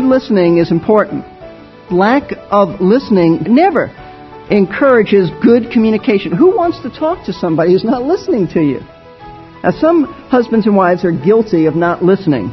[0.00, 1.24] good listening is important.
[1.90, 3.88] Lack of listening never
[4.50, 6.32] encourages good communication.
[6.32, 8.80] Who wants to talk to somebody who's not listening to you?
[9.62, 12.48] Now, some husbands and wives are guilty of not listening,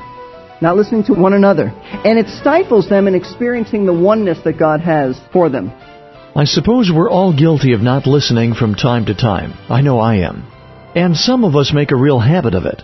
[0.61, 1.67] not listening to one another,
[2.03, 5.71] and it stifles them in experiencing the oneness that God has for them.
[6.35, 9.53] I suppose we're all guilty of not listening from time to time.
[9.69, 10.45] I know I am.
[10.95, 12.81] And some of us make a real habit of it.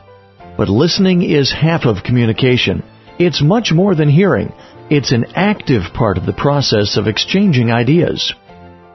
[0.55, 2.83] But listening is half of communication.
[3.19, 4.51] It's much more than hearing.
[4.89, 8.33] It's an active part of the process of exchanging ideas.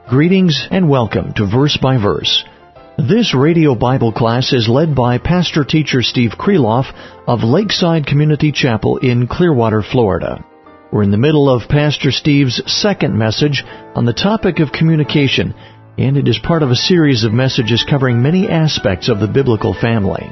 [0.09, 2.43] Greetings and welcome to Verse by Verse.
[2.97, 6.93] This radio Bible class is led by Pastor Teacher Steve Kreloff
[7.27, 10.43] of Lakeside Community Chapel in Clearwater, Florida.
[10.91, 13.63] We're in the middle of Pastor Steve's second message
[13.95, 15.55] on the topic of communication,
[15.97, 19.73] and it is part of a series of messages covering many aspects of the biblical
[19.73, 20.29] family.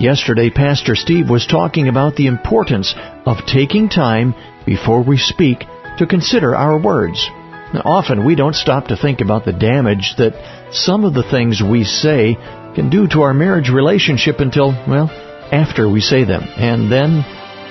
[0.00, 2.94] Yesterday, Pastor Steve was talking about the importance
[3.26, 4.34] of taking time
[4.66, 5.60] before we speak
[5.98, 7.30] to consider our words.
[7.72, 11.62] Now, often we don't stop to think about the damage that some of the things
[11.62, 12.34] we say
[12.74, 15.08] can do to our marriage relationship until, well,
[15.52, 16.42] after we say them.
[16.42, 17.22] And then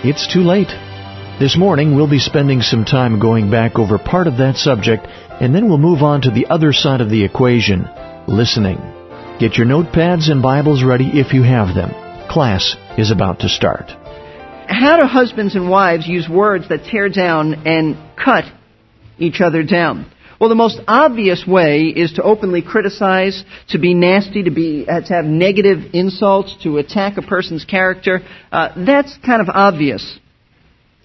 [0.04, 0.72] it's too late.
[1.40, 5.08] This morning we'll be spending some time going back over part of that subject
[5.42, 7.90] and then we'll move on to the other side of the equation,
[8.28, 8.78] listening.
[9.40, 12.03] Get your notepads and Bibles ready if you have them.
[12.34, 13.92] Class is about to start.
[14.68, 18.46] How do husbands and wives use words that tear down and cut
[19.20, 20.12] each other down?
[20.40, 25.02] Well, the most obvious way is to openly criticize, to be nasty, to be uh,
[25.02, 28.22] to have negative insults, to attack a person's character.
[28.52, 30.18] Uh, that's kind of obvious.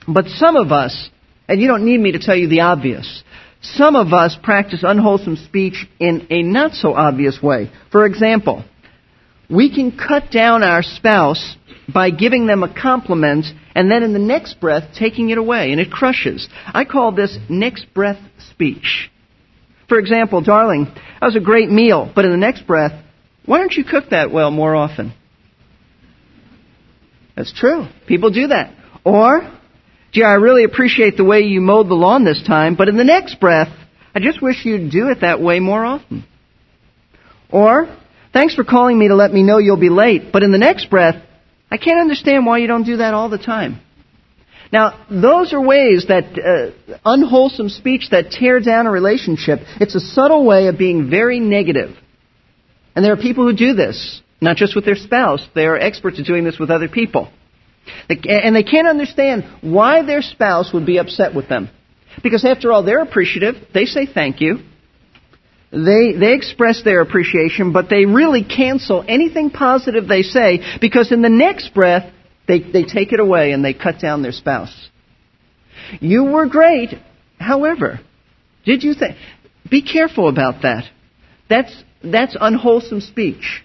[0.09, 1.11] But some of us,
[1.47, 3.23] and you don't need me to tell you the obvious,
[3.61, 7.71] some of us practice unwholesome speech in a not so obvious way.
[7.93, 8.65] For example,
[9.51, 11.57] we can cut down our spouse
[11.93, 15.81] by giving them a compliment and then in the next breath taking it away, and
[15.81, 16.49] it crushes.
[16.67, 18.19] I call this next breath
[18.51, 19.11] speech.
[19.89, 22.93] For example, darling, that was a great meal, but in the next breath,
[23.47, 25.15] why don't you cook that well more often?
[27.37, 27.87] That's true.
[28.07, 28.75] People do that.
[29.05, 29.49] Or,
[30.13, 33.05] gee, I really appreciate the way you mowed the lawn this time, but in the
[33.05, 33.73] next breath,
[34.15, 36.25] I just wish you'd do it that way more often.
[37.51, 37.87] Or,
[38.39, 40.91] Thanks for calling me to let me know you'll be late, but in the next
[40.91, 41.21] breath,
[41.73, 43.81] I can't understand why you don't do that all the time.
[44.73, 49.59] Now, those are ways that uh, unwholesome speech that tear down a relationship.
[49.81, 51.97] It's a subtle way of being very negative.
[52.95, 55.45] And there are people who do this, not just with their spouse.
[55.57, 57.33] They are experts at doing this with other people.
[58.09, 61.71] And they can't understand why their spouse would be upset with them.
[62.23, 63.57] Because after all, they're appreciative.
[63.75, 64.61] They say thank you.
[65.71, 71.21] They, they express their appreciation, but they really cancel anything positive they say because in
[71.21, 72.11] the next breath,
[72.47, 74.89] they, they take it away and they cut down their spouse.
[76.01, 76.95] You were great.
[77.39, 78.01] However,
[78.65, 79.17] did you think?
[79.71, 80.85] Be careful about that.
[81.51, 83.63] That's, that's unwholesome speech.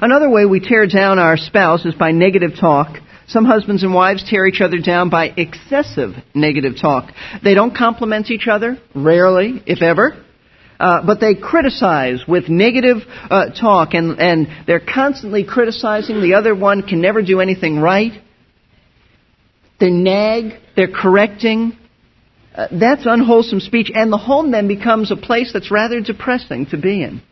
[0.00, 2.96] Another way we tear down our spouse is by negative talk.
[3.26, 7.10] Some husbands and wives tear each other down by excessive negative talk.
[7.42, 10.23] They don't compliment each other, rarely, if ever.
[10.78, 12.98] Uh, but they criticize with negative
[13.30, 16.20] uh, talk, and, and they're constantly criticizing.
[16.20, 18.12] The other one can never do anything right.
[19.78, 21.78] They nag, they're correcting.
[22.54, 26.76] Uh, that's unwholesome speech, and the home then becomes a place that's rather depressing to
[26.76, 27.22] be in.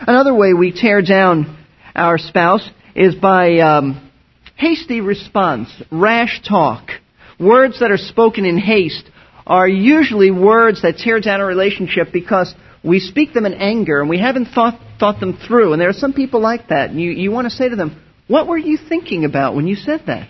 [0.00, 1.56] Another way we tear down
[1.94, 4.10] our spouse is by um,
[4.56, 6.90] hasty response, rash talk,
[7.38, 9.10] words that are spoken in haste
[9.48, 12.54] are usually words that tear down a relationship because
[12.84, 15.72] we speak them in anger and we haven't thought, thought them through.
[15.72, 16.90] And there are some people like that.
[16.90, 19.74] And you, you want to say to them, What were you thinking about when you
[19.74, 20.28] said that?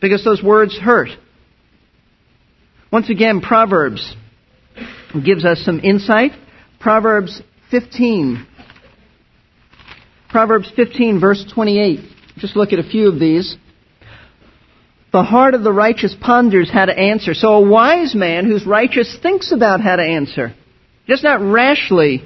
[0.00, 1.10] Because those words hurt.
[2.92, 4.14] Once again, Proverbs
[5.24, 6.32] gives us some insight.
[6.80, 7.40] Proverbs
[7.70, 8.46] 15.
[10.28, 12.00] Proverbs 15, verse 28.
[12.38, 13.56] Just look at a few of these.
[15.12, 17.34] The heart of the righteous ponders how to answer.
[17.34, 20.54] So a wise man who's righteous thinks about how to answer.
[21.08, 22.22] Does not rashly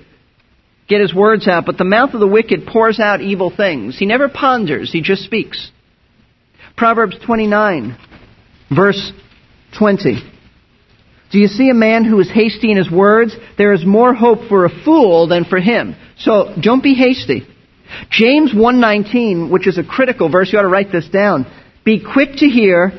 [0.86, 3.98] get his words out, but the mouth of the wicked pours out evil things.
[3.98, 5.70] He never ponders, he just speaks.
[6.76, 7.96] Proverbs 29,
[8.74, 9.12] verse
[9.78, 10.16] 20.
[11.30, 13.34] Do you see a man who is hasty in his words?
[13.56, 15.96] There is more hope for a fool than for him.
[16.18, 17.46] So don't be hasty.
[18.10, 21.46] James 1:19, which is a critical verse, you ought to write this down.
[21.84, 22.92] Be quick to hear,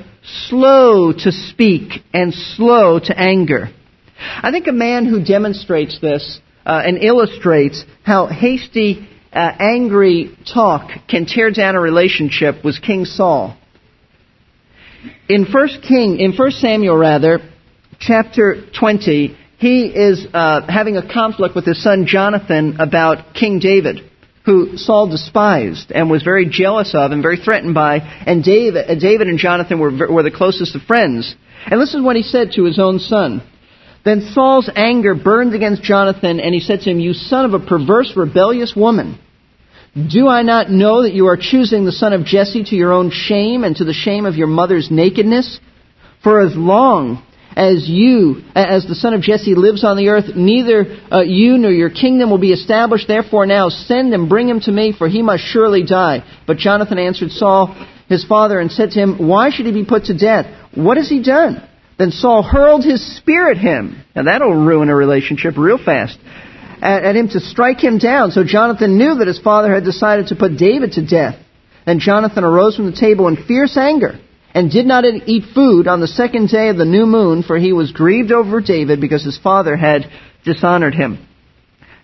[0.47, 3.69] slow to speak, and slow to anger.
[4.19, 10.89] I think a man who demonstrates this uh, and illustrates how hasty, uh, angry talk
[11.09, 13.57] can tear down a relationship was King Saul.
[15.27, 17.39] in First King, in First Samuel rather,
[17.99, 24.09] chapter 20, he is uh, having a conflict with his son Jonathan about King David,
[24.45, 27.97] who Saul despised and was very jealous of and very threatened by.
[27.97, 31.35] And David, David and Jonathan were, were the closest of friends.
[31.65, 33.41] And this is what he said to his own son.
[34.03, 37.65] Then Saul's anger burned against Jonathan, and he said to him, You son of a
[37.65, 39.19] perverse, rebellious woman.
[39.95, 43.09] Do I not know that you are choosing the son of Jesse to your own
[43.09, 45.59] shame and to the shame of your mother's nakedness?
[46.21, 47.24] For as long
[47.55, 51.71] as you, as the son of Jesse lives on the earth, neither uh, you nor
[51.71, 53.07] your kingdom will be established.
[53.07, 56.25] Therefore now send and bring him to me, for he must surely die.
[56.45, 57.73] But Jonathan answered Saul,
[58.09, 60.47] his father, and said to him, Why should he be put to death?
[60.75, 61.65] What has he done?
[61.97, 64.03] Then Saul hurled his spear at him.
[64.13, 66.19] Now that'll ruin a relationship real fast
[66.81, 68.31] at, at him to strike him down.
[68.31, 71.35] So Jonathan knew that his father had decided to put David to death.
[71.85, 74.19] Then Jonathan arose from the table in fierce anger
[74.55, 77.73] and did not eat food on the second day of the new moon, for he
[77.73, 80.09] was grieved over David because his father had
[80.45, 81.27] dishonored him.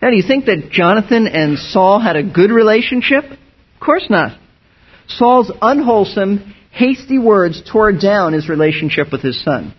[0.02, 3.24] Now, do you think that Jonathan and Saul had a good relationship?
[3.24, 4.38] Of course not.
[5.08, 9.74] Saul's unwholesome, hasty words tore down his relationship with his son.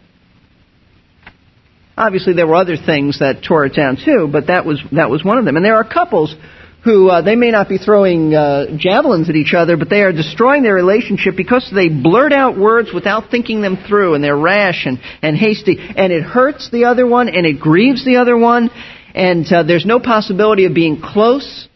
[1.94, 5.22] Obviously, there were other things that tore it down too, but that was that was
[5.22, 5.56] one of them.
[5.56, 6.34] And there are couples
[6.84, 10.12] who uh, they may not be throwing uh, javelins at each other, but they are
[10.12, 14.84] destroying their relationship because they blurt out words without thinking them through, and they're rash
[14.84, 18.68] and, and hasty, and it hurts the other one, and it grieves the other one,
[19.14, 21.68] and uh, there's no possibility of being close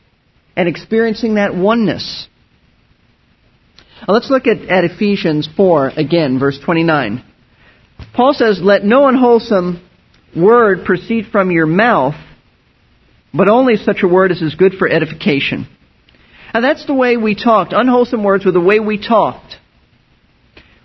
[0.57, 2.27] and experiencing that oneness.
[4.07, 7.25] Now let's look at, at Ephesians 4 again, verse 29.
[8.15, 9.89] Paul says, Let no unwholesome
[10.37, 12.15] word proceed from your mouth,
[13.37, 15.69] but only such a word as is good for edification.
[16.53, 17.73] And that's the way we talked.
[17.73, 19.57] Unwholesome words were the way we talked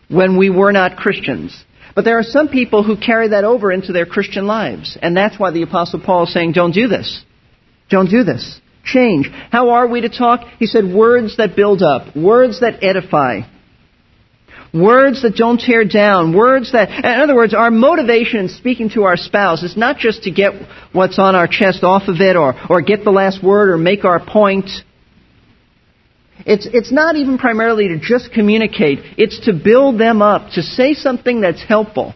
[0.09, 1.63] when we were not Christians.
[1.95, 4.97] But there are some people who carry that over into their Christian lives.
[5.01, 7.23] And that's why the Apostle Paul is saying, don't do this.
[7.89, 8.59] Don't do this.
[8.83, 9.29] Change.
[9.51, 10.41] How are we to talk?
[10.57, 13.41] He said, words that build up, words that edify.
[14.73, 16.35] Words that don't tear down.
[16.35, 20.23] Words that, in other words, our motivation in speaking to our spouse is not just
[20.23, 20.53] to get
[20.93, 24.05] what's on our chest off of it or, or get the last word or make
[24.05, 24.69] our point.
[26.45, 28.99] It's, it's not even primarily to just communicate.
[29.17, 32.15] It's to build them up, to say something that's helpful.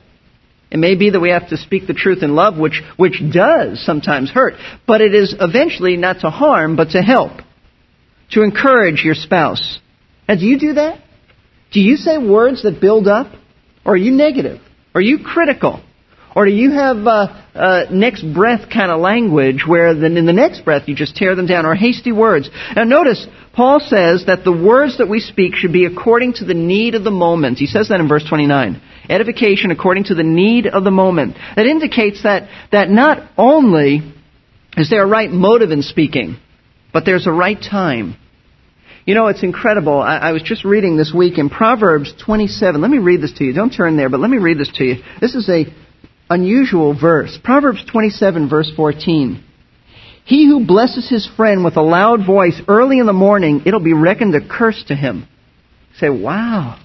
[0.71, 3.83] It may be that we have to speak the truth in love, which, which does
[3.85, 4.53] sometimes hurt,
[4.87, 7.33] but it is eventually not to harm, but to help.
[8.31, 9.79] To encourage your spouse.
[10.27, 11.04] And do you do that?
[11.75, 13.27] Do you say words that build up?
[13.83, 14.61] Or are you negative?
[14.95, 15.83] Are you critical?
[16.33, 20.31] Or do you have uh, uh, next breath kind of language where then in the
[20.31, 21.65] next breath you just tear them down?
[21.65, 22.49] Or hasty words?
[22.77, 26.53] Now notice, Paul says that the words that we speak should be according to the
[26.53, 27.57] need of the moment.
[27.57, 28.81] He says that in verse 29.
[29.09, 31.35] Edification according to the need of the moment.
[31.57, 33.99] That indicates that, that not only
[34.77, 36.37] is there a right motive in speaking,
[36.93, 38.15] but there's a right time.
[39.05, 39.99] You know, it's incredible.
[40.01, 42.81] I, I, was just reading this week in Proverbs 27.
[42.81, 43.53] Let me read this to you.
[43.53, 44.95] Don't turn there, but let me read this to you.
[45.21, 45.65] This is a
[46.27, 47.37] unusual verse.
[47.43, 49.43] Proverbs 27 verse 14.
[50.25, 53.93] He who blesses his friend with a loud voice early in the morning, it'll be
[53.93, 55.27] reckoned a curse to him.
[55.99, 56.83] say, wow.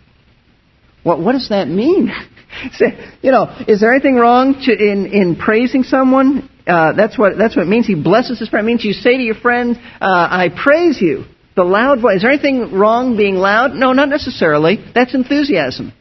[1.02, 2.12] What, what does that mean?
[2.72, 6.50] say, you know, is there anything wrong to, in, in praising someone?
[6.66, 7.86] Uh, that's what that's what it means.
[7.86, 8.66] He blesses his friend.
[8.66, 11.24] It means you say to your friend, uh, "I praise you."
[11.60, 12.16] The loud voice.
[12.16, 13.74] Is there anything wrong being loud?
[13.74, 14.78] No, not necessarily.
[14.94, 15.92] That's enthusiasm.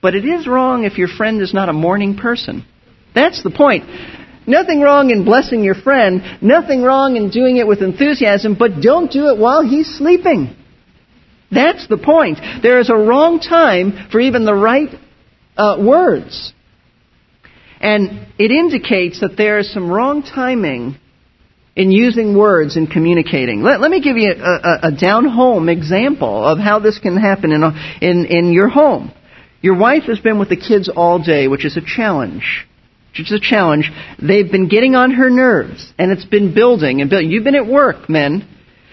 [0.00, 2.64] But it is wrong if your friend is not a morning person.
[3.14, 3.84] That's the point.
[4.46, 9.12] Nothing wrong in blessing your friend, nothing wrong in doing it with enthusiasm, but don't
[9.12, 10.56] do it while he's sleeping.
[11.50, 12.38] That's the point.
[12.62, 14.88] There is a wrong time for even the right
[15.54, 16.54] uh, words.
[17.78, 20.96] And it indicates that there is some wrong timing
[21.74, 23.62] in using words and communicating.
[23.62, 27.16] Let, let me give you a, a, a down home example of how this can
[27.16, 29.12] happen in, a, in, in your home.
[29.62, 32.66] Your wife has been with the kids all day, which is a challenge.
[33.10, 33.90] Which is a challenge.
[34.20, 37.30] They've been getting on her nerves, and it's been building and building.
[37.30, 38.46] You've been at work, men,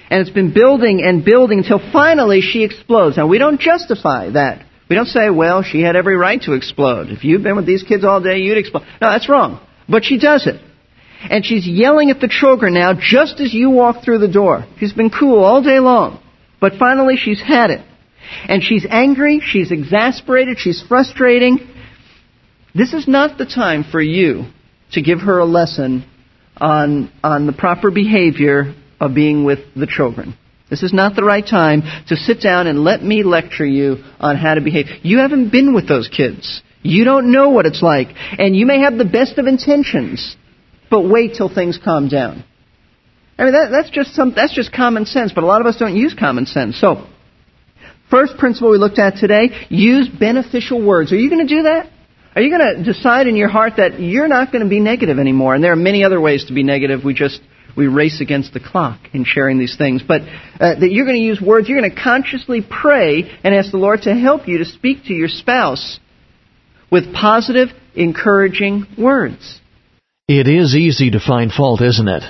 [0.09, 3.17] and it's been building and building until finally she explodes.
[3.17, 4.65] Now, we don't justify that.
[4.89, 7.09] We don't say, well, she had every right to explode.
[7.09, 8.85] If you've been with these kids all day, you'd explode.
[9.01, 9.65] No, that's wrong.
[9.87, 10.61] But she does it
[11.21, 14.65] and she's yelling at the children now just as you walk through the door.
[14.79, 16.21] She's been cool all day long,
[16.61, 17.85] but finally she's had it.
[18.47, 21.59] And she's angry, she's exasperated, she's frustrating.
[22.75, 24.45] This is not the time for you
[24.91, 26.05] to give her a lesson
[26.57, 30.37] on, on the proper behavior of being with the children.
[30.69, 34.37] This is not the right time to sit down and let me lecture you on
[34.37, 34.85] how to behave.
[35.01, 36.61] You haven't been with those kids.
[36.83, 38.09] You don't know what it's like.
[38.37, 40.35] And you may have the best of intentions,
[40.89, 42.43] but wait till things calm down.
[43.37, 45.77] I mean, that, that's just some, that's just common sense, but a lot of us
[45.77, 46.79] don't use common sense.
[46.79, 47.07] So,
[48.09, 51.13] first principle we looked at today, use beneficial words.
[51.13, 51.89] Are you going to do that?
[52.35, 55.19] Are you going to decide in your heart that you're not going to be negative
[55.19, 55.55] anymore?
[55.55, 57.03] And there are many other ways to be negative.
[57.03, 57.39] We just
[57.75, 60.03] we race against the clock in sharing these things.
[60.05, 61.69] But uh, that you're going to use words.
[61.69, 65.13] You're going to consciously pray and ask the Lord to help you to speak to
[65.13, 65.99] your spouse
[66.91, 69.58] with positive, encouraging words.
[70.29, 72.21] It is easy to find fault, isn't it?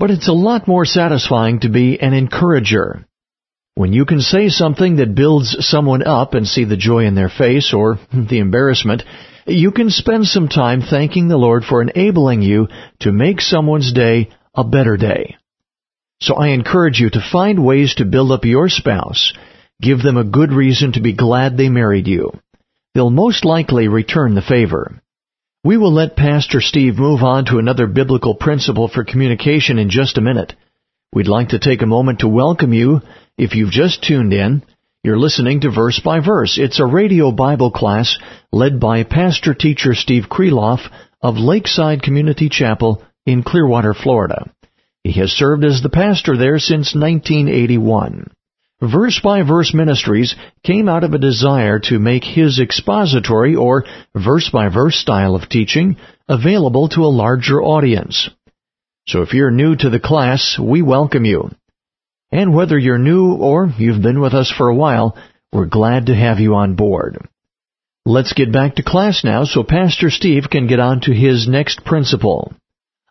[0.00, 3.06] But it's a lot more satisfying to be an encourager.
[3.76, 7.28] When you can say something that builds someone up and see the joy in their
[7.28, 9.04] face or the embarrassment,
[9.46, 12.66] you can spend some time thanking the Lord for enabling you
[13.02, 15.36] to make someone's day a better day.
[16.20, 19.34] So I encourage you to find ways to build up your spouse.
[19.80, 22.32] Give them a good reason to be glad they married you
[22.94, 25.00] they'll most likely return the favor.
[25.62, 30.16] We will let Pastor Steve move on to another biblical principle for communication in just
[30.16, 30.54] a minute.
[31.12, 33.02] We'd like to take a moment to welcome you.
[33.36, 34.62] If you've just tuned in,
[35.04, 36.56] you're listening to Verse by Verse.
[36.58, 38.16] It's a radio Bible class
[38.50, 40.80] led by Pastor Teacher Steve Kreloff
[41.20, 44.50] of Lakeside Community Chapel in Clearwater, Florida.
[45.04, 48.30] He has served as the pastor there since 1981.
[48.82, 50.34] Verse by Verse Ministries
[50.64, 53.84] came out of a desire to make his expository or
[54.14, 55.96] verse by verse style of teaching
[56.28, 58.30] available to a larger audience.
[59.06, 61.50] So if you're new to the class, we welcome you.
[62.32, 65.14] And whether you're new or you've been with us for a while,
[65.52, 67.18] we're glad to have you on board.
[68.06, 71.84] Let's get back to class now so Pastor Steve can get on to his next
[71.84, 72.54] principle.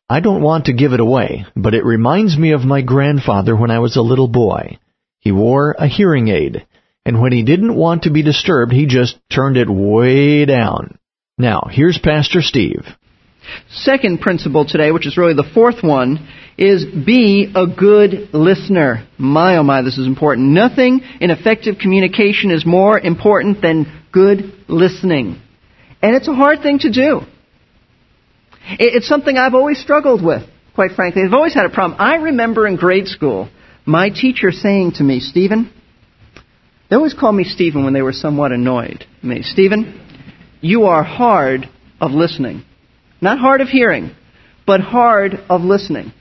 [0.10, 3.70] I don't want to give it away, but it reminds me of my grandfather when
[3.70, 4.80] I was a little boy.
[5.20, 6.66] He wore a hearing aid,
[7.06, 10.98] and when he didn't want to be disturbed, he just turned it way down.
[11.38, 12.86] Now, here's Pastor Steve.
[13.70, 19.08] Second principle today, which is really the fourth one, is be a good listener.
[19.18, 20.50] My oh my, this is important.
[20.50, 25.42] Nothing in effective communication is more important than good listening.
[26.02, 27.22] And it's a hard thing to do.
[28.72, 30.44] It's something I've always struggled with,
[30.76, 31.24] quite frankly.
[31.26, 32.00] I've always had a problem.
[32.00, 33.50] I remember in grade school,
[33.90, 35.74] my teacher saying to me, Stephen,
[36.90, 39.06] they always called me Stephen when they were somewhat annoyed.
[39.22, 40.00] Me, Stephen,
[40.62, 41.68] you are hard
[42.00, 42.64] of listening.
[43.22, 44.12] Not hard of hearing,
[44.66, 46.14] but hard of listening.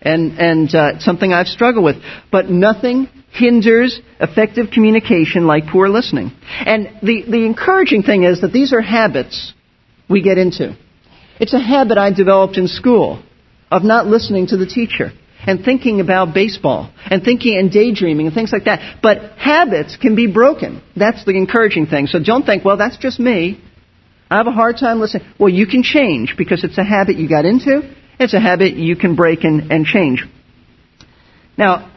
[0.00, 1.96] And, and uh, something I've struggled with.
[2.32, 6.32] But nothing hinders effective communication like poor listening.
[6.66, 9.52] And the, the encouraging thing is that these are habits
[10.10, 10.76] we get into.
[11.38, 13.22] It's a habit I developed in school
[13.70, 15.12] of not listening to the teacher
[15.46, 18.98] and thinking about baseball and thinking and daydreaming and things like that.
[19.02, 20.82] But habits can be broken.
[20.96, 22.06] That's the encouraging thing.
[22.06, 23.62] So don't think, well, that's just me.
[24.30, 25.26] I have a hard time listening.
[25.38, 27.82] Well, you can change because it's a habit you got into.
[28.18, 30.24] It's a habit you can break and, and change.
[31.58, 31.90] Now,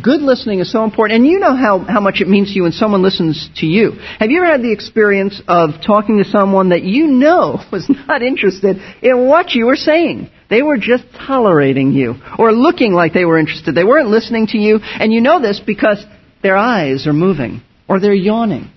[0.00, 2.62] good listening is so important, and you know how, how much it means to you
[2.62, 3.92] when someone listens to you.
[4.18, 8.22] Have you ever had the experience of talking to someone that you know was not
[8.22, 10.30] interested in what you were saying?
[10.50, 13.74] They were just tolerating you or looking like they were interested.
[13.74, 16.04] They weren't listening to you, and you know this because
[16.42, 18.70] their eyes are moving or they're yawning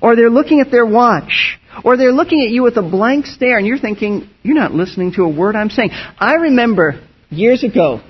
[0.00, 3.58] or they're looking at their watch or they're looking at you with a blank stare
[3.58, 5.90] and you're thinking, you're not listening to a word I'm saying.
[5.92, 8.00] I remember years ago,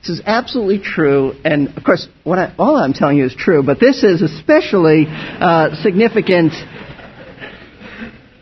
[0.00, 3.80] this is absolutely true, and of course, I, all I'm telling you is true, but
[3.80, 6.52] this is especially uh, significant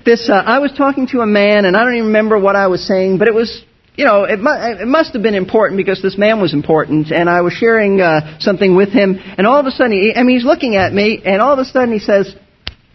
[0.04, 2.66] this, uh, I was talking to a man, and I don't even remember what I
[2.68, 3.62] was saying, but it was,
[3.96, 7.28] you know, it, mu- it must have been important because this man was important, and
[7.28, 10.36] I was sharing uh, something with him, and all of a sudden, he, I mean,
[10.36, 12.34] he's looking at me, and all of a sudden he says,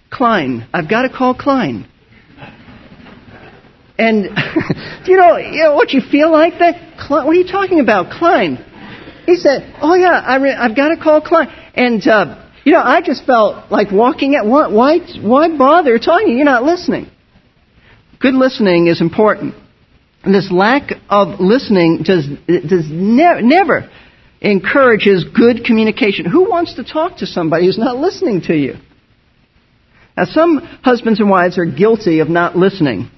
[0.09, 1.87] Klein, I've got to call Klein.
[3.97, 4.23] And
[5.05, 6.97] do you know, you know what you feel like that?
[6.99, 8.63] Klein, what are you talking about, Klein?
[9.25, 12.81] He said, "Oh yeah, I re- I've got to call Klein." And uh, you know,
[12.81, 16.35] I just felt like walking at why, why, why bother talking?
[16.35, 17.09] You're not listening.
[18.19, 19.55] Good listening is important.
[20.21, 23.89] And this lack of listening does, does ne- never
[24.41, 26.25] encourages good communication.
[26.25, 28.73] Who wants to talk to somebody who's not listening to you?
[30.17, 33.09] Now, some husbands and wives are guilty of not listening,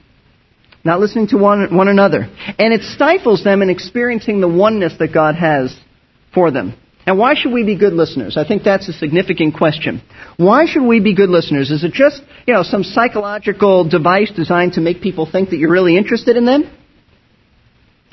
[0.84, 2.30] not listening to one, one another.
[2.60, 5.76] And it stifles them in experiencing the oneness that God has
[6.36, 6.76] for them.
[7.10, 8.38] And why should we be good listeners?
[8.38, 10.04] I think that's a significant question.
[10.38, 11.72] Why should we be good listeners?
[11.72, 15.72] Is it just, you know, some psychological device designed to make people think that you're
[15.72, 16.72] really interested in them?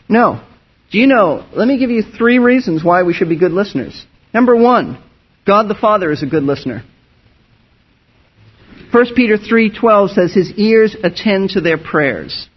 [0.08, 0.42] No.
[0.90, 4.06] Do you know, let me give you three reasons why we should be good listeners.
[4.32, 4.96] Number one,
[5.46, 6.82] God the Father is a good listener.
[8.92, 12.48] 1 Peter 3:12 says his ears attend to their prayers.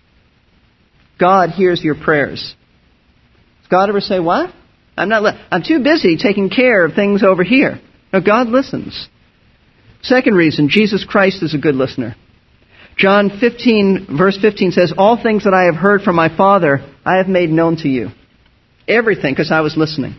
[1.18, 2.56] God hears your prayers.
[3.60, 4.54] Does God ever say, "What?
[5.00, 7.80] I'm not I'm too busy taking care of things over here."
[8.12, 9.08] No, God listens.
[10.02, 12.16] Second reason, Jesus Christ is a good listener.
[12.98, 17.18] John 15 verse 15 says, "All things that I have heard from my Father, I
[17.18, 18.12] have made known to you."
[18.88, 20.16] Everything because I was listening.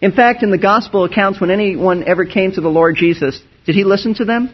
[0.00, 3.74] In fact, in the gospel accounts when anyone ever came to the Lord Jesus, did
[3.74, 4.50] he listen to them?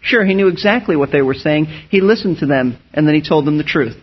[0.00, 1.66] Sure, he knew exactly what they were saying.
[1.88, 3.96] He listened to them, and then he told them the truth.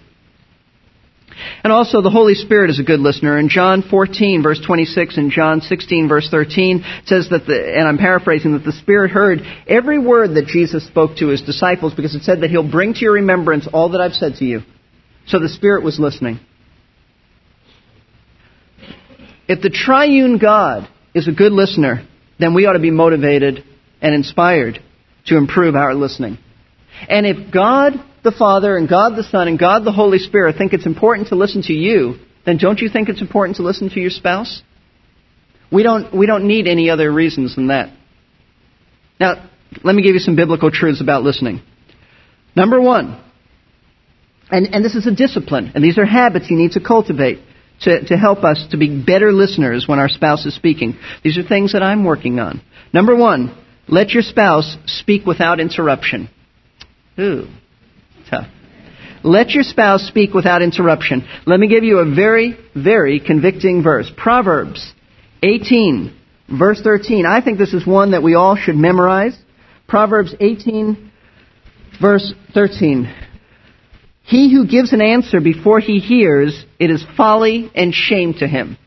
[1.64, 3.38] And also, the Holy Spirit is a good listener.
[3.38, 8.00] In John 14, verse 26, and John 16, verse 13, says that the, and I'm
[8.00, 12.24] paraphrasing, that the Spirit heard every word that Jesus spoke to his disciples because it
[12.24, 14.62] said that he'll bring to your remembrance all that I've said to you.
[15.28, 16.40] So the Spirit was listening.
[19.48, 22.08] If the triune God is a good listener,
[22.40, 23.64] then we ought to be motivated
[24.02, 24.80] and inspired
[25.28, 26.40] to improve our listening.
[27.10, 27.94] And if God
[28.24, 31.36] the Father and God the Son and God the Holy Spirit think it's important to
[31.36, 34.62] listen to you, then don't you think it's important to listen to your spouse?
[35.72, 37.94] We don't, we don't need any other reasons than that.
[39.20, 39.50] Now,
[39.84, 41.62] let me give you some biblical truths about listening.
[42.56, 43.24] Number one,
[44.50, 47.40] and, and this is a discipline, and these are habits you need to cultivate
[47.82, 51.00] to, to help us to be better listeners when our spouse is speaking.
[51.24, 52.62] These are things that I'm working on.
[52.94, 53.58] Number one,
[53.88, 56.30] let your spouse speak without interruption.
[57.20, 57.48] Ooh,
[58.30, 58.48] tough.
[59.24, 61.28] Let your spouse speak without interruption.
[61.46, 64.12] Let me give you a very, very convicting verse.
[64.18, 64.94] Proverbs
[65.44, 66.16] 18,
[66.58, 67.26] verse 13.
[67.26, 69.38] I think this is one that we all should memorize.
[69.88, 71.12] Proverbs 18,
[72.02, 73.14] verse 13.
[74.24, 78.78] He who gives an answer before he hears, it is folly and shame to him.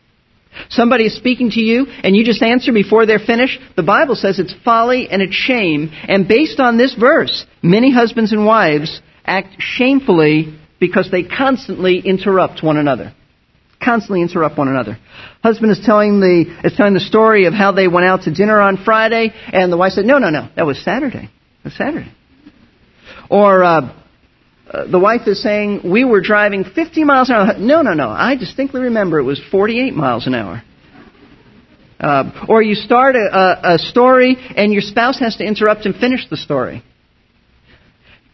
[0.70, 3.61] Somebody is speaking to you and you just answer before they're finished.
[3.76, 5.90] The Bible says it's folly and it's shame.
[5.93, 12.62] And based on this verse, many husbands and wives act shamefully because they constantly interrupt
[12.62, 13.14] one another.
[13.82, 14.99] Constantly interrupt one another.
[15.43, 18.60] Husband is telling the is telling the story of how they went out to dinner
[18.60, 21.28] on Friday, and the wife said, "No, no, no, that was Saturday.
[21.62, 22.10] That was Saturday."
[23.28, 24.03] Or uh,
[24.75, 27.58] uh, the wife is saying, We were driving 50 miles an hour.
[27.58, 28.08] No, no, no.
[28.08, 30.63] I distinctly remember it was 48 miles an hour.
[32.00, 35.95] Uh, or you start a, a, a story and your spouse has to interrupt and
[35.95, 36.82] finish the story.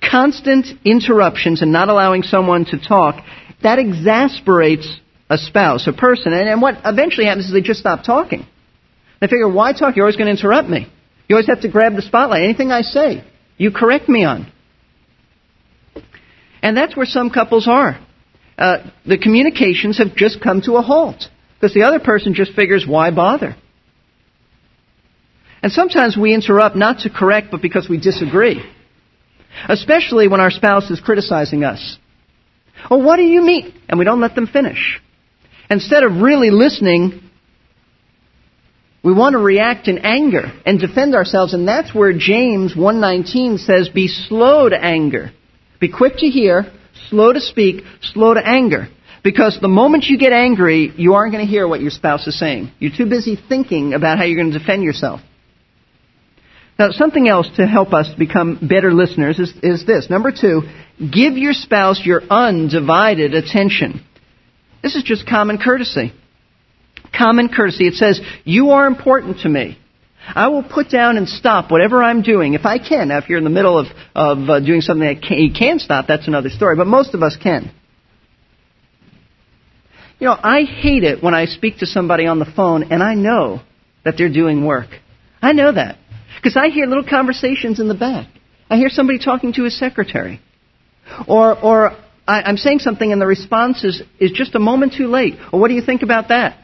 [0.00, 3.22] Constant interruptions and not allowing someone to talk,
[3.62, 4.88] that exasperates
[5.29, 6.33] a spouse, a person.
[6.33, 8.46] And, and what eventually happens is they just stop talking.
[9.20, 9.94] They figure, why talk?
[9.94, 10.90] You're always going to interrupt me.
[11.29, 12.42] You always have to grab the spotlight.
[12.42, 13.22] Anything I say,
[13.59, 14.50] you correct me on.
[16.62, 17.99] And that's where some couples are.
[18.59, 22.87] Uh, the communications have just come to a halt because the other person just figures,
[22.87, 23.57] why bother?
[25.62, 28.62] And sometimes we interrupt not to correct, but because we disagree.
[29.68, 31.99] Especially when our spouse is criticizing us.
[32.90, 33.75] Oh, what do you mean?
[33.88, 35.01] And we don't let them finish.
[35.68, 37.20] Instead of really listening,
[39.03, 43.88] we want to react in anger and defend ourselves, and that's where James 1:19 says,
[43.88, 45.33] "Be slow to anger."
[45.81, 46.71] Be quick to hear,
[47.09, 48.88] slow to speak, slow to anger.
[49.23, 52.38] Because the moment you get angry, you aren't going to hear what your spouse is
[52.38, 52.71] saying.
[52.79, 55.21] You're too busy thinking about how you're going to defend yourself.
[56.79, 60.09] Now, something else to help us become better listeners is, is this.
[60.09, 60.62] Number two,
[60.99, 64.03] give your spouse your undivided attention.
[64.83, 66.12] This is just common courtesy.
[67.16, 67.87] Common courtesy.
[67.87, 69.79] It says, You are important to me.
[70.26, 73.09] I will put down and stop whatever I'm doing if I can.
[73.09, 75.78] Now, if you're in the middle of, of uh, doing something that can, you can
[75.78, 76.76] stop, that's another story.
[76.76, 77.72] But most of us can.
[80.18, 83.14] You know, I hate it when I speak to somebody on the phone and I
[83.14, 83.62] know
[84.04, 84.88] that they're doing work.
[85.40, 85.96] I know that.
[86.37, 88.28] Because I hear little conversations in the back.
[88.68, 90.40] I hear somebody talking to his secretary.
[91.26, 91.92] Or, or
[92.26, 95.35] I, I'm saying something and the response is, is just a moment too late.
[95.52, 96.59] Or what do you think about that?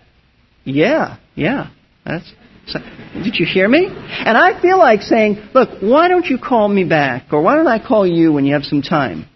[0.65, 1.71] Yeah, yeah.
[2.05, 2.31] That's,
[2.67, 3.87] did you hear me?
[3.87, 7.33] And I feel like saying, look, why don't you call me back?
[7.33, 9.27] Or why don't I call you when you have some time?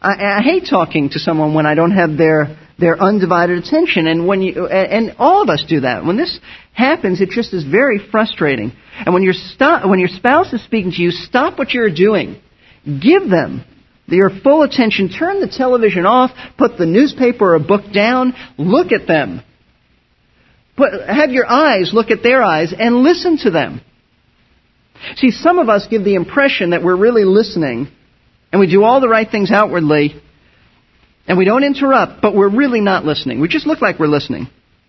[0.00, 4.06] I, I hate talking to someone when I don't have their, their undivided attention.
[4.06, 6.04] And when you, and all of us do that.
[6.04, 6.38] When this
[6.72, 8.72] happens, it just is very frustrating.
[8.98, 12.40] And when, your stop, when your spouse is speaking to you, stop what you're doing.
[12.84, 13.64] Give them
[14.06, 15.10] your full attention.
[15.10, 16.30] Turn the television off.
[16.56, 18.34] Put the newspaper or book down.
[18.56, 19.42] Look at them.
[20.78, 23.80] Put, have your eyes look at their eyes and listen to them.
[25.16, 27.88] See, some of us give the impression that we're really listening
[28.52, 30.22] and we do all the right things outwardly
[31.26, 33.40] and we don't interrupt, but we're really not listening.
[33.40, 34.46] We just look like we're listening,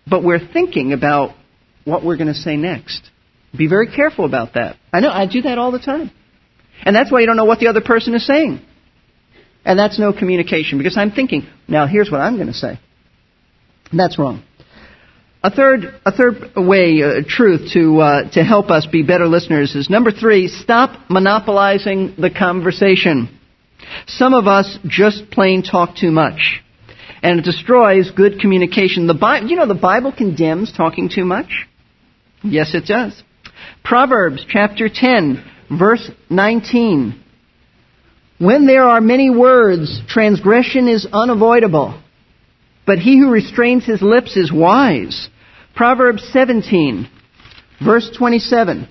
[0.07, 1.35] but we're thinking about
[1.85, 3.09] what we're going to say next.
[3.57, 4.77] Be very careful about that.
[4.93, 6.11] I know, I do that all the time.
[6.83, 8.61] And that's why you don't know what the other person is saying.
[9.65, 12.79] And that's no communication because I'm thinking, now here's what I'm going to say.
[13.91, 14.43] That's wrong.
[15.41, 19.73] A third, a third way, uh, truth to, uh, to help us be better listeners
[19.73, 23.29] is number three, stop monopolizing the conversation.
[24.07, 26.61] Some of us just plain talk too much.
[27.23, 29.07] And it destroys good communication.
[29.07, 31.67] The Bible, you know, the Bible condemns talking too much.
[32.43, 33.21] Yes, it does.
[33.83, 37.23] Proverbs chapter 10, verse 19.
[38.39, 42.01] When there are many words, transgression is unavoidable,
[42.89, 45.29] but he who restrains his lips is wise.
[45.75, 47.07] Proverbs 17,
[47.85, 48.89] verse 27.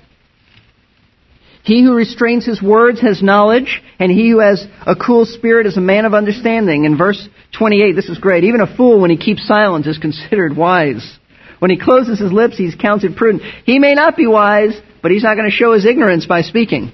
[1.64, 5.76] He who restrains his words has knowledge, and he who has a cool spirit is
[5.76, 6.84] a man of understanding.
[6.84, 8.44] In verse 28, this is great.
[8.44, 11.18] Even a fool, when he keeps silent, is considered wise.
[11.58, 13.42] When he closes his lips, he's counted prudent.
[13.64, 16.92] He may not be wise, but he's not going to show his ignorance by speaking.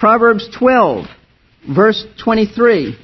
[0.00, 1.06] Proverbs 12,
[1.72, 2.98] verse 23.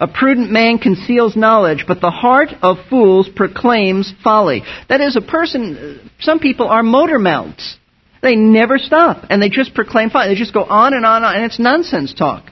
[0.00, 4.62] A prudent man conceals knowledge, but the heart of fools proclaims folly.
[4.88, 7.76] That is, a person, some people are motor mounts.
[8.22, 10.28] They never stop, and they just proclaim folly.
[10.28, 12.50] They just go on and on, and it's nonsense talk.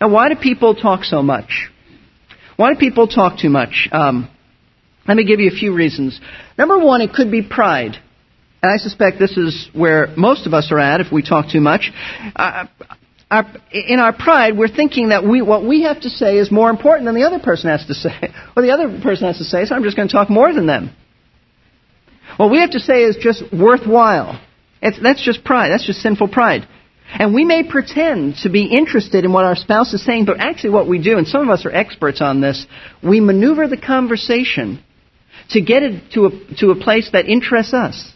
[0.00, 1.70] Now, why do people talk so much?
[2.56, 3.88] Why do people talk too much?
[3.92, 4.28] Um,
[5.06, 6.20] let me give you a few reasons.
[6.58, 7.96] Number one, it could be pride.
[8.62, 11.60] And I suspect this is where most of us are at if we talk too
[11.60, 11.92] much.
[12.34, 12.66] Uh,
[13.30, 16.70] our, in our pride, we're thinking that we, what we have to say is more
[16.70, 18.10] important than the other person has to say.
[18.56, 20.66] Or the other person has to say, so I'm just going to talk more than
[20.66, 20.94] them.
[22.36, 24.40] What we have to say is just worthwhile.
[24.80, 25.70] It's, that's just pride.
[25.70, 26.66] That's just sinful pride.
[27.08, 30.70] And we may pretend to be interested in what our spouse is saying, but actually
[30.70, 32.66] what we do, and some of us are experts on this,
[33.02, 34.82] we maneuver the conversation
[35.50, 38.12] to get it to a, to a place that interests us.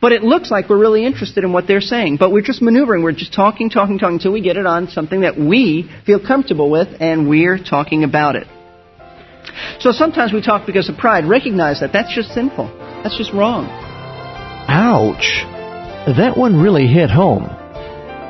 [0.00, 2.18] But it looks like we're really interested in what they're saying.
[2.18, 3.02] But we're just maneuvering.
[3.02, 6.70] We're just talking, talking, talking until we get it on something that we feel comfortable
[6.70, 8.46] with and we're talking about it.
[9.80, 11.24] So sometimes we talk because of pride.
[11.24, 11.92] Recognize that.
[11.92, 12.66] That's just sinful.
[13.02, 13.66] That's just wrong.
[14.68, 15.44] Ouch.
[16.16, 17.48] That one really hit home.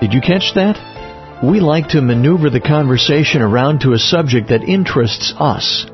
[0.01, 1.43] Did you catch that?
[1.45, 5.87] We like to maneuver the conversation around to a subject that interests us.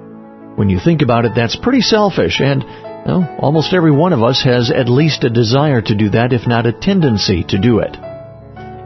[0.55, 2.63] When you think about it, that's pretty selfish and
[3.07, 6.47] well, almost every one of us has at least a desire to do that, if
[6.47, 7.97] not a tendency to do it.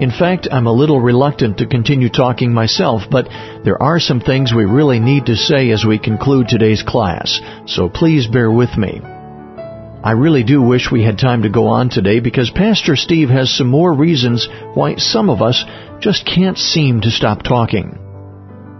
[0.00, 3.28] In fact, I'm a little reluctant to continue talking myself, but
[3.64, 7.88] there are some things we really need to say as we conclude today's class, so
[7.88, 9.00] please bear with me.
[9.02, 13.50] I really do wish we had time to go on today because Pastor Steve has
[13.50, 15.64] some more reasons why some of us
[16.00, 17.98] just can't seem to stop talking.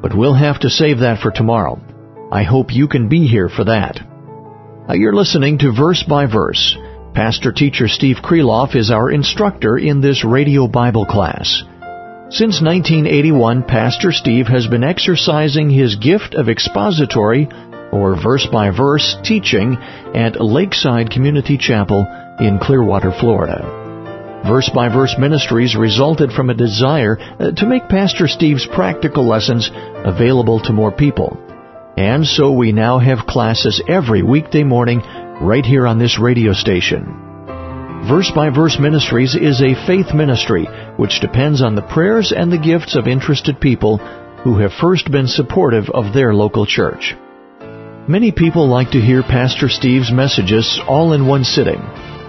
[0.03, 1.81] But we'll have to save that for tomorrow.
[2.31, 4.16] I hope you can be here for that.
[4.89, 6.77] Uh, you're listening to Verse by Verse.
[7.13, 11.65] Pastor teacher Steve Kreloff is our instructor in this radio Bible class.
[12.31, 17.49] Since 1981, Pastor Steve has been exercising his gift of expository
[17.91, 22.07] or verse by verse teaching at Lakeside Community Chapel
[22.39, 24.43] in Clearwater, Florida.
[24.47, 29.69] Verse by Verse Ministries resulted from a desire uh, to make Pastor Steve's practical lessons
[30.05, 31.43] available to more people.
[31.97, 35.01] And so we now have classes every weekday morning
[35.41, 37.05] right here on this radio station.
[38.07, 40.67] Verse by Verse Ministries is a faith ministry
[40.99, 45.27] which depends on the prayers and the gifts of interested people who have first been
[45.27, 47.17] supportive of their local church.
[48.07, 51.81] Many people like to hear Pastor Steve's messages all in one sitting.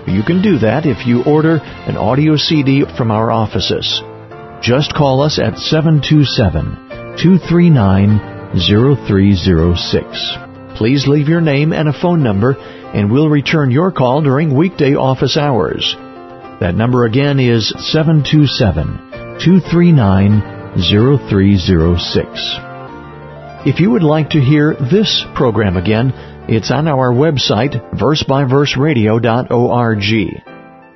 [0.07, 4.01] You can do that if you order an audio CD from our offices.
[4.61, 10.77] Just call us at 727 239 0306.
[10.77, 14.95] Please leave your name and a phone number, and we'll return your call during weekday
[14.95, 15.95] office hours.
[16.59, 22.59] That number again is 727 239 0306.
[23.65, 26.11] If you would like to hear this program again,
[26.47, 30.03] it's on our website, versebyverseradio.org.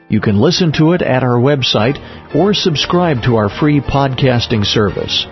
[0.09, 1.97] You can listen to it at our website
[2.35, 5.25] or subscribe to our free podcasting service.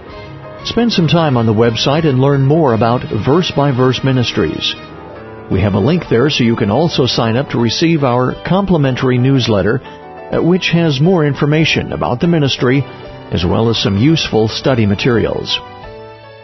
[0.65, 4.75] Spend some time on the website and learn more about Verse by Verse Ministries.
[5.49, 9.17] We have a link there so you can also sign up to receive our complimentary
[9.17, 12.83] newsletter, uh, which has more information about the ministry
[13.31, 15.57] as well as some useful study materials.